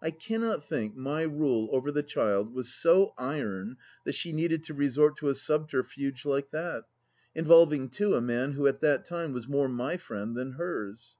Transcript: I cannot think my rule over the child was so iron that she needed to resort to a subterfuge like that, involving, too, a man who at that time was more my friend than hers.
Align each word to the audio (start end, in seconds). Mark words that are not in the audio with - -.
I 0.00 0.12
cannot 0.12 0.62
think 0.62 0.94
my 0.94 1.22
rule 1.22 1.68
over 1.72 1.90
the 1.90 2.04
child 2.04 2.54
was 2.54 2.72
so 2.72 3.12
iron 3.18 3.78
that 4.04 4.14
she 4.14 4.32
needed 4.32 4.62
to 4.62 4.74
resort 4.74 5.16
to 5.16 5.28
a 5.28 5.34
subterfuge 5.34 6.24
like 6.24 6.52
that, 6.52 6.84
involving, 7.34 7.88
too, 7.88 8.14
a 8.14 8.20
man 8.20 8.52
who 8.52 8.68
at 8.68 8.78
that 8.82 9.04
time 9.04 9.32
was 9.32 9.48
more 9.48 9.68
my 9.68 9.96
friend 9.96 10.36
than 10.36 10.52
hers. 10.52 11.16